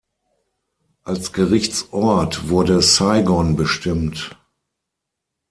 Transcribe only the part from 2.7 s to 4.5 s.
Saigon bestimmt.